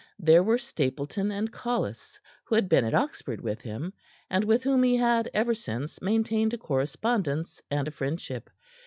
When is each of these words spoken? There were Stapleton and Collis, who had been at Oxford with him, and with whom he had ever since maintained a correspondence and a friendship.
There 0.17 0.41
were 0.41 0.57
Stapleton 0.57 1.29
and 1.31 1.51
Collis, 1.51 2.19
who 2.45 2.55
had 2.55 2.67
been 2.67 2.83
at 2.85 2.95
Oxford 2.95 3.39
with 3.39 3.61
him, 3.61 3.93
and 4.31 4.43
with 4.43 4.63
whom 4.63 4.81
he 4.81 4.95
had 4.97 5.29
ever 5.31 5.53
since 5.53 6.01
maintained 6.01 6.55
a 6.55 6.57
correspondence 6.57 7.61
and 7.69 7.87
a 7.87 7.91
friendship. 7.91 8.49